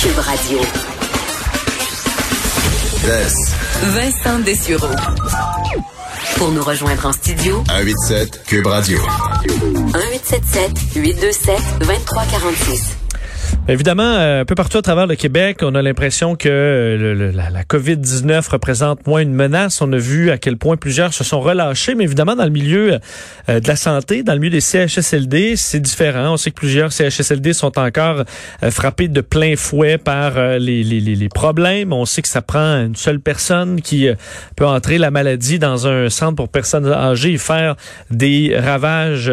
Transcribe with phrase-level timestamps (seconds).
[0.00, 0.58] Cube Radio.
[3.82, 4.88] Vincent Dessureau.
[6.36, 8.98] Pour nous rejoindre en studio, 187 Cube Radio.
[9.44, 12.99] 1877 827 2346.
[13.70, 17.50] Évidemment, euh, un peu partout à travers le Québec, on a l'impression que euh, la,
[17.50, 19.80] la COVID-19 représente moins une menace.
[19.80, 22.98] On a vu à quel point plusieurs se sont relâchés, mais évidemment, dans le milieu
[23.48, 26.32] euh, de la santé, dans le milieu des CHSLD, c'est différent.
[26.32, 28.24] On sait que plusieurs CHSLD sont encore
[28.70, 31.92] frappés de plein fouet par les, problèmes.
[31.92, 34.08] On sait que ça prend une seule personne qui
[34.56, 37.76] peut entrer la maladie dans un centre pour personnes âgées et faire
[38.10, 39.30] des ravages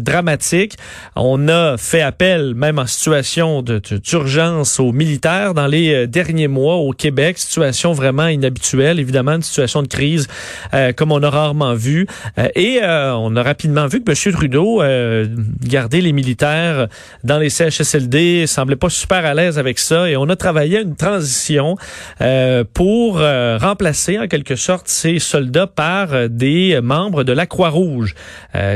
[0.00, 0.76] dramatiques.
[1.16, 6.76] On a fait appel, même en situation d'urgence aux militaires dans les euh, derniers mois
[6.76, 7.38] au Québec.
[7.38, 10.28] Situation vraiment inhabituelle, évidemment, une situation de crise
[10.74, 12.06] euh, comme on a rarement vu.
[12.38, 14.34] Euh, et on a rapidement vu que M.
[14.34, 14.82] Trudeau
[15.62, 16.88] garder les militaires
[17.24, 20.08] dans les CHSLD semblait pas super à l'aise avec ça.
[20.08, 21.76] Et on a travaillé une transition
[22.74, 28.14] pour remplacer en quelque sorte ces soldats par des membres de la Croix-Rouge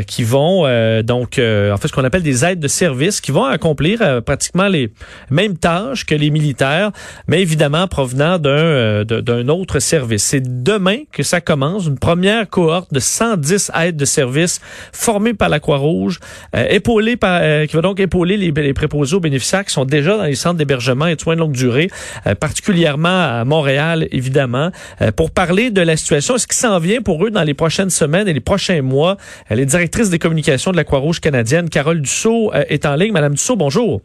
[0.06, 0.62] qui vont
[1.02, 4.90] donc en fait ce qu'on appelle des aides de service qui vont accomplir pratiquement les
[5.30, 6.92] mêmes tâches que les militaires,
[7.28, 10.24] mais évidemment provenant d'un euh, d'un autre service.
[10.24, 14.60] C'est demain que ça commence, une première cohorte de 110 aides de service
[14.92, 16.20] formées par la Croix-Rouge,
[16.54, 19.84] euh, épaulées par, euh, qui va donc épauler les, les, préposés aux bénéficiaires qui sont
[19.84, 21.90] déjà dans les centres d'hébergement et de soins de longue durée,
[22.40, 24.70] particulièrement à Montréal, évidemment,
[25.16, 28.28] pour parler de la situation, ce qui s'en vient pour eux dans les prochaines semaines
[28.28, 29.16] et les prochains mois?
[29.48, 33.12] Elle est directrice des communications de la Croix-Rouge canadienne, Carole Dussault, est en ligne.
[33.12, 34.02] Madame Dussault, bonjour.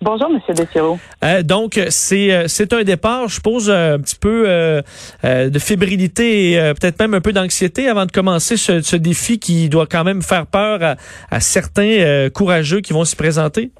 [0.00, 0.96] Bonjour, Monsieur Desiro.
[1.24, 4.80] Euh, donc, c'est euh, c'est un départ, je suppose, euh, un petit peu euh,
[5.24, 9.68] de fébrilité et peut-être même un peu d'anxiété avant de commencer ce, ce, défi qui
[9.68, 10.94] doit quand même faire peur à,
[11.34, 13.72] à certains courageux qui vont s'y présenter?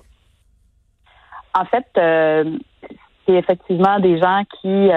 [1.54, 4.88] En fait, c'est effectivement des gens qui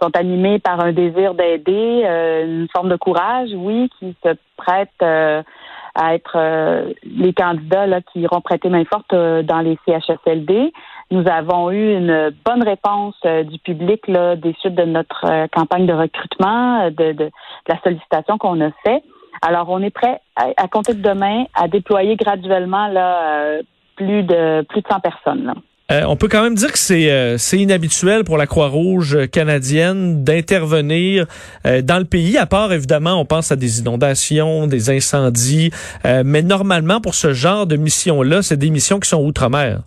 [0.00, 2.02] sont animés par un désir d'aider,
[2.44, 5.44] une forme de courage, oui, qui se prêtent
[5.96, 10.72] à être euh, les candidats là, qui iront prêter main forte euh, dans les CHSLD.
[11.10, 15.86] Nous avons eu une bonne réponse euh, du public là, des suites de notre campagne
[15.86, 17.30] de recrutement, de, de,
[17.68, 19.02] la sollicitation qu'on a fait.
[19.42, 23.58] Alors, on est prêt à, compter de demain à déployer graduellement là,
[23.96, 25.44] plus de plus de 100 personnes.
[25.44, 25.54] Là.
[25.92, 31.26] Euh, on peut quand même dire que c'est euh, inhabituel pour la Croix-Rouge canadienne d'intervenir
[31.64, 35.70] euh, dans le pays, à part évidemment, on pense à des inondations, des incendies,
[36.04, 39.80] mais normalement pour ce genre de mission-là, c'est des missions qui sont outre-mer.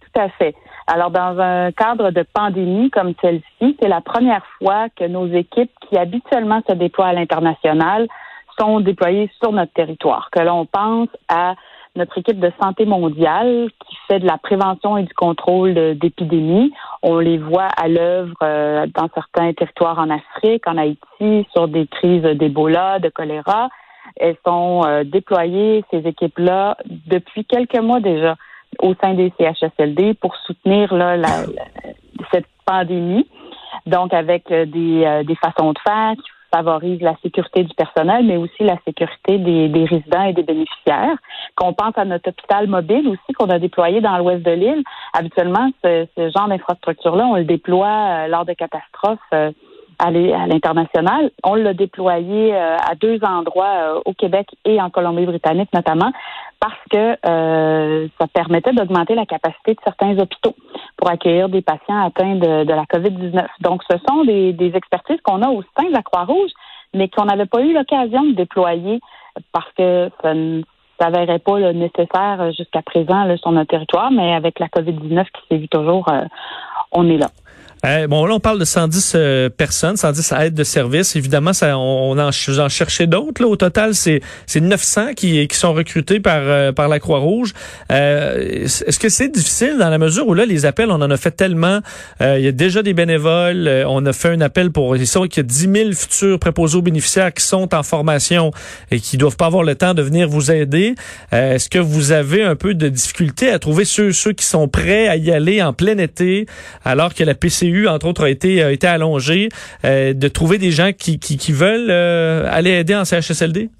[0.00, 0.54] Tout à fait.
[0.86, 5.70] Alors dans un cadre de pandémie comme celle-ci, c'est la première fois que nos équipes
[5.88, 8.06] qui habituellement se déploient à l'international
[8.58, 11.54] sont déployées sur notre territoire, que l'on pense à
[11.96, 16.72] notre équipe de santé mondiale qui fait de la prévention et du contrôle d'épidémies.
[17.02, 21.86] On les voit à l'œuvre euh, dans certains territoires en Afrique, en Haïti, sur des
[21.86, 23.68] crises d'Ebola, de choléra.
[24.16, 28.36] Elles sont euh, déployées, ces équipes-là, depuis quelques mois déjà
[28.78, 31.16] au sein des CHSLD pour soutenir là,
[32.32, 33.28] cette pandémie.
[33.86, 36.14] Donc, avec euh, des, des façons de faire
[36.52, 41.16] favorise la sécurité du personnel, mais aussi la sécurité des, des résidents et des bénéficiaires.
[41.56, 44.82] Qu'on pense à notre hôpital mobile aussi qu'on a déployé dans l'ouest de l'île.
[45.12, 49.18] Habituellement, ce, ce genre d'infrastructure-là, on le déploie euh, lors de catastrophes.
[49.34, 49.52] Euh,
[50.02, 51.30] à l'international.
[51.44, 56.10] On l'a déployé euh, à deux endroits au Québec et en Colombie-Britannique notamment
[56.58, 57.18] parce que
[58.18, 60.54] ça permettait d'augmenter la capacité de certains hôpitaux
[61.00, 63.46] pour accueillir des patients atteints de, la COVID-19.
[63.60, 66.50] Donc, ce sont des, expertises qu'on a au sein de la Croix-Rouge,
[66.94, 69.00] mais qu'on n'avait pas eu l'occasion de déployer
[69.52, 70.62] parce que ça ne
[71.00, 75.68] s'avérait pas le nécessaire jusqu'à présent sur notre territoire, mais avec la COVID-19 qui vu
[75.68, 76.20] toujours, euh,
[76.92, 77.28] on est là.
[77.84, 81.16] Euh, bon, là, on parle de 110 euh, personnes, 110 aides de service.
[81.16, 83.44] Évidemment, ça, on, en, en cherchait d'autres.
[83.44, 87.52] Au total, c'est, c'est 900 qui, sont recrutés par, euh, par la Croix-Rouge.
[87.88, 91.30] est-ce que c'est difficile dans la mesure où là, les appels, on en a fait
[91.30, 91.80] tellement.
[92.20, 93.68] il y a déjà des bénévoles.
[93.86, 94.96] on a fait un appel pour...
[94.96, 98.52] Il y a 10 000 futurs préposés aux bénéficiaires qui sont en formation
[98.90, 100.94] et qui doivent pas avoir le temps de venir vous aider.
[101.32, 105.08] est-ce que vous avez un peu de difficulté à trouver ceux, ceux qui sont prêts
[105.08, 106.46] à y aller en plein été
[106.84, 109.48] alors que la PCU entre autres, a été, allongé,
[109.84, 113.70] euh, de trouver des gens qui, qui, veulent euh, aller aider en CHSLD?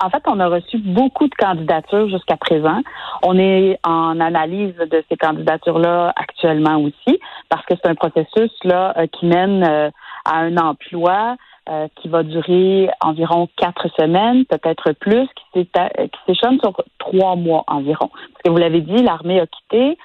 [0.00, 2.80] En fait, on a reçu beaucoup de candidatures jusqu'à présent.
[3.22, 8.94] On est en analyse de ces candidatures-là actuellement aussi, parce que c'est un processus là
[8.96, 9.62] euh, qui mène
[10.24, 11.36] à un emploi
[11.94, 15.68] qui va durer environ quatre semaines, peut-être plus, qui
[16.26, 18.08] s'échelonne sur trois mois environ.
[18.08, 19.96] Parce que vous l'avez dit, l'armée a quitté,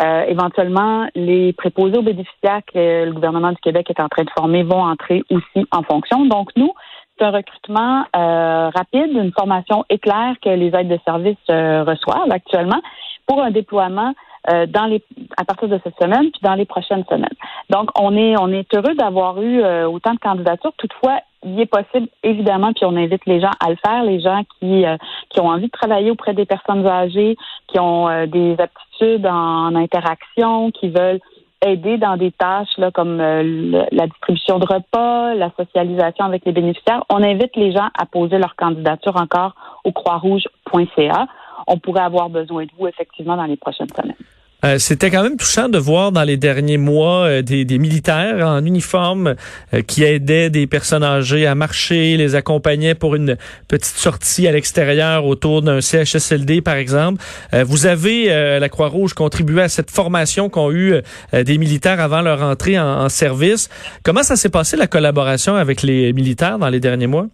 [0.00, 4.62] éventuellement, les préposés aux bénéficiaires que le gouvernement du Québec est en train de former
[4.62, 6.24] vont entrer aussi en fonction.
[6.26, 6.72] Donc, nous,
[7.16, 12.80] c'est un recrutement rapide, une formation éclair que les aides de service reçoivent actuellement
[13.26, 14.14] pour un déploiement
[14.50, 15.02] euh, dans les
[15.38, 17.36] à partir de cette semaine puis dans les prochaines semaines.
[17.70, 20.72] Donc on est on est heureux d'avoir eu euh, autant de candidatures.
[20.76, 24.42] Toutefois, il est possible évidemment puis on invite les gens à le faire, les gens
[24.58, 24.96] qui euh,
[25.30, 27.36] qui ont envie de travailler auprès des personnes âgées,
[27.68, 31.20] qui ont des aptitudes en, interaction, qui veulent
[31.64, 37.02] aider dans des tâches là, comme la distribution de repas, la socialisation avec les bénéficiaires.
[37.08, 39.54] On invite les gens à poser leur candidature encore
[39.84, 41.26] au croixrouge.ca
[41.66, 44.16] on pourrait avoir besoin de vous effectivement dans les prochaines semaines.
[44.64, 48.64] Euh, c'était quand même touchant de voir dans les derniers mois euh, des, militaires en
[48.64, 49.34] uniforme
[49.74, 53.36] euh, qui aidaient des personnes âgées à marcher, les accompagnaient pour une
[53.68, 57.22] petite sortie à l'extérieur autour d'un CHSLD, par exemple.
[57.52, 58.28] vous avez,
[58.58, 60.94] la Croix-Rouge, contribué à cette formation qu'ont eu
[61.32, 63.68] des militaires avant leur entrée en service.
[64.02, 67.26] Comment ça s'est passé, la collaboration avec les militaires dans les derniers mois?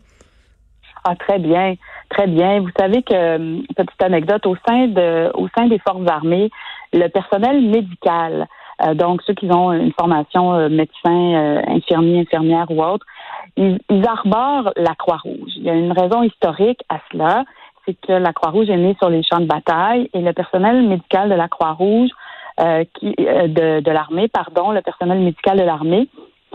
[1.05, 1.75] Ah, très bien.
[2.11, 2.61] Très bien.
[2.61, 6.50] Vous savez que, petite anecdote, au sein de, au sein des forces armées,
[6.93, 8.47] le personnel médical,
[8.85, 13.07] euh, donc ceux qui ont une formation euh, médecin, euh, infirmier, infirmière ou autre,
[13.57, 15.53] ils, ils, arborent la Croix-Rouge.
[15.57, 17.45] Il y a une raison historique à cela,
[17.85, 21.29] c'est que la Croix-Rouge est née sur les champs de bataille et le personnel médical
[21.29, 22.11] de la Croix-Rouge,
[22.93, 26.09] qui de, de l'armée, pardon, le personnel médical de l'armée,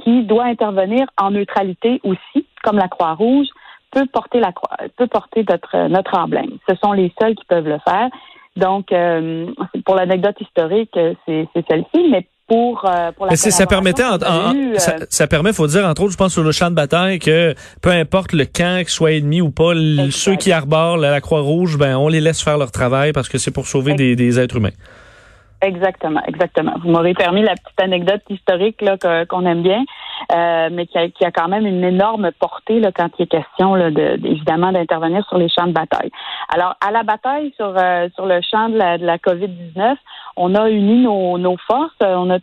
[0.04, 3.48] qui doit intervenir en neutralité aussi, comme la Croix-Rouge,
[3.90, 4.52] peut porter la
[4.98, 6.60] peut porter notre notre emblème.
[6.70, 8.10] Ce sont les seuls qui peuvent le faire.
[8.56, 9.48] Donc, euh,
[9.86, 10.92] pour l'anecdote historique,
[11.26, 14.78] c'est celle-ci, mais pour, euh, pour la Mais ça permettait, euh,
[15.10, 17.90] ça, permet, faut dire entre autres, je pense sur le champ de bataille que peu
[17.90, 19.74] importe le camp, qu'il soit ennemi ou pas,
[20.12, 23.38] ceux qui arborent la, Croix Rouge, ben on les laisse faire leur travail parce que
[23.38, 24.70] c'est pour sauver des, des êtres humains.
[25.62, 26.74] Exactement, exactement.
[26.84, 29.84] Vous m'aurez permis la petite anecdote historique là qu'on aime bien,
[30.34, 33.28] euh, mais qui a, qui a, quand même une énorme portée là, quand il est
[33.28, 36.12] question là, de, évidemment d'intervenir sur les champs de bataille.
[36.50, 39.96] Alors, à la bataille sur euh, sur le champ de la, de la COVID-19,
[40.36, 41.96] on a uni nos, nos forces.
[42.02, 42.40] On a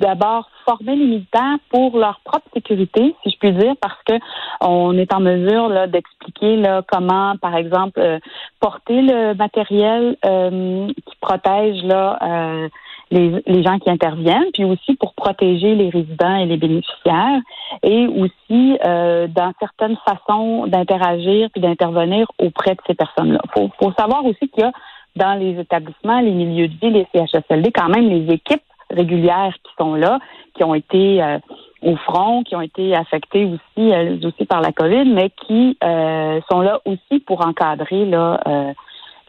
[0.00, 4.14] d'abord former les militaires pour leur propre sécurité, si je puis dire, parce que
[4.60, 8.18] on est en mesure là, d'expliquer là, comment, par exemple, euh,
[8.60, 12.68] porter le matériel euh, qui protège là, euh,
[13.10, 17.40] les, les, gens qui interviennent, puis aussi pour protéger les résidents et les bénéficiaires,
[17.82, 23.40] et aussi dans certaines façons d'interagir puis d'intervenir auprès de ces personnes-là.
[23.54, 24.72] Faut, faut savoir aussi qu'il y a
[25.16, 29.72] dans les établissements, les milieux de vie, les CHSLD, quand même les équipes régulières qui
[29.78, 30.18] sont là,
[30.54, 31.38] qui ont été euh,
[31.82, 36.40] au front, qui ont été affectées aussi, euh, aussi par la COVID, mais qui euh,
[36.50, 38.40] sont là aussi pour encadrer là,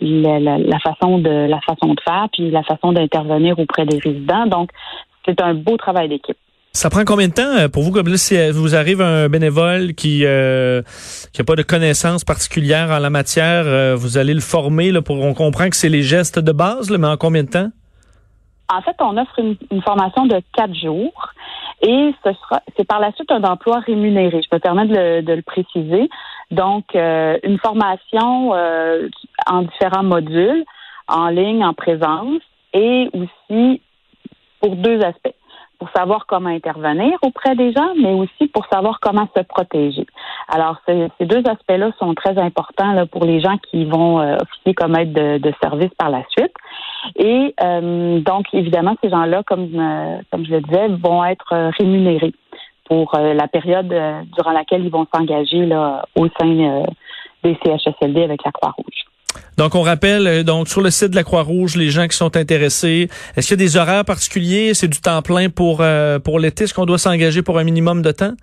[0.01, 4.47] la, la, façon de la façon de faire, puis la façon d'intervenir auprès des résidents.
[4.47, 4.71] Donc,
[5.25, 6.38] c'est un beau travail d'équipe.
[6.71, 10.83] Ça prend combien de temps pour vous, comme si vous arrive un bénévole qui euh,
[11.33, 15.19] qui a pas de connaissances particulières en la matière, vous allez le former là, pour
[15.19, 17.69] on comprend que c'est les gestes de base, mais en combien de temps?
[18.71, 21.33] En fait, on offre une, formation de quatre jours
[21.81, 24.42] et ce sera, c'est par la suite un emploi rémunéré.
[24.44, 26.10] Je peux permettre de le, préciser.
[26.51, 29.07] Donc, euh, une formation euh,
[29.48, 30.66] en différents modules,
[31.07, 32.42] en ligne, en présence,
[32.74, 33.81] et aussi
[34.60, 35.33] pour deux aspects
[35.79, 40.05] pour savoir comment intervenir auprès des gens, mais aussi pour savoir comment se protéger.
[40.50, 44.74] Alors, ces, deux aspects-là sont très importants là, pour les gens qui vont euh, officier
[44.74, 46.49] comme aide de, service par la suite.
[47.19, 52.33] Et euh, donc, évidemment, ces gens-là, comme, euh, comme je le disais, vont être rémunérés
[52.85, 53.93] pour la période
[54.35, 56.83] durant laquelle ils vont s'engager là, au sein
[57.43, 59.05] des CHSLD avec la Croix-Rouge.
[59.57, 62.38] Donc, on rappelle, euh, donc sur le site de la Croix-Rouge, les gens qui sont
[62.38, 64.73] intéressés, est-ce qu'il y a des horaires particuliers?
[64.73, 66.63] C'est du temps plein pour, euh, pour l'été?
[66.63, 68.33] Est-ce qu'on doit s'engager pour un minimum de temps?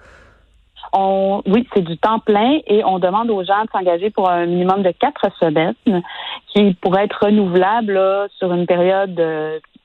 [0.98, 4.46] On, oui, c'est du temps plein et on demande aux gens de s'engager pour un
[4.46, 5.74] minimum de quatre semaines
[6.48, 8.00] qui pourrait être renouvelable
[8.38, 9.20] sur une période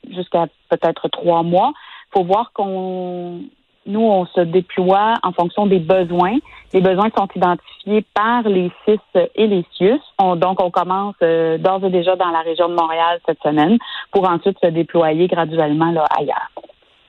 [0.10, 1.74] jusqu'à peut-être trois mois.
[2.13, 3.41] Faut voir qu'on
[3.86, 6.38] nous, on se déploie en fonction des besoins.
[6.74, 9.00] Les besoins sont identifiés par les CIS
[9.36, 10.00] et les CIUS.
[10.38, 13.77] donc, on commence euh, d'ores et déjà dans la région de Montréal cette semaine
[14.12, 16.51] pour ensuite se déployer graduellement là, ailleurs.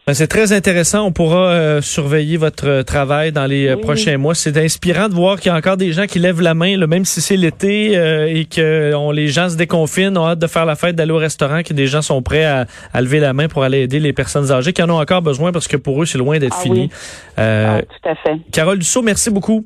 [0.04, 1.06] Ben, c'est très intéressant.
[1.06, 4.34] On pourra euh, surveiller votre euh, travail dans les euh, prochains mois.
[4.34, 7.04] C'est inspirant de voir qu'il y a encore des gens qui lèvent la main, même
[7.04, 10.74] si c'est l'été et que on, les gens se déconfinent, ont hâte de faire la
[10.74, 12.66] fête, d'aller au restaurant, que des gens sont prêts à,
[13.00, 15.68] lever la main pour aller aider les personnes âgées qui en ont encore besoin parce
[15.68, 16.90] que pour eux, c'est loin d'être ah fini.
[17.36, 18.38] Ah, tout à fait.
[18.50, 19.64] Carole Dussault, merci beaucoup.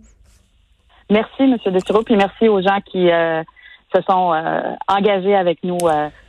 [1.08, 1.56] Merci, M.
[1.72, 4.34] Dessureau, puis merci aux gens qui se sont
[4.86, 5.78] engagés avec nous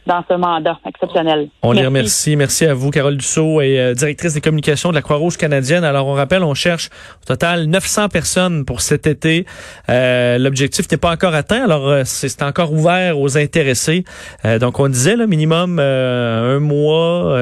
[0.08, 1.50] dans ce mandat exceptionnel.
[1.62, 2.36] On les remercie.
[2.36, 5.84] Merci à vous, Carole Dussault, et euh, directrice des communications de la Croix-Rouge canadienne.
[5.84, 6.90] Alors, on rappelle, on cherche
[7.22, 9.46] au total 900 personnes pour cet été.
[9.90, 14.06] Euh, L'objectif n'est pas encore atteint, alors euh, c'est encore ouvert aux intéressés.
[14.46, 17.34] Euh, donc, on disait, le minimum un mois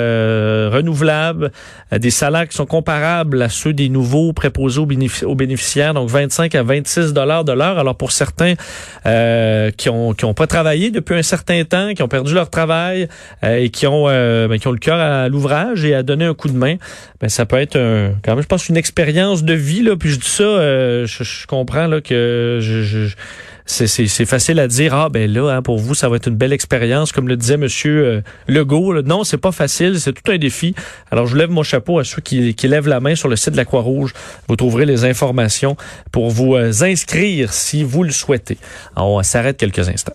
[0.71, 1.51] renouvelable,
[1.91, 6.63] des salaires qui sont comparables à ceux des nouveaux préposés aux, bénéficiaires, donc 25 à
[6.63, 7.77] 26 dollars de l'heure.
[7.77, 8.55] Alors, pour certains
[9.77, 13.07] qui ont qui ont pas travaillé depuis un certain temps, qui ont perdu leur travail
[13.43, 16.25] euh, et qui ont, euh, ben, qui ont le cœur à l'ouvrage et à donner
[16.25, 16.75] un coup de main,
[17.19, 19.83] ben, ça peut être un, quand même, je pense, une expérience de vie.
[19.83, 23.07] Là, puis je dis ça, euh, je, comprends là, que je, je
[23.67, 26.53] c'est facile à dire ah ben là hein, pour vous ça va être une belle
[26.53, 29.01] expérience comme le disait monsieur Legault là.
[29.01, 30.75] non c'est pas facile c'est tout un défi
[31.09, 33.53] alors je lève mon chapeau à ceux qui, qui lèvent la main sur le site
[33.53, 34.13] de la Croix-Rouge
[34.47, 35.77] vous trouverez les informations
[36.11, 38.59] pour vous inscrire si vous le souhaitez
[38.95, 40.13] on s'arrête quelques instants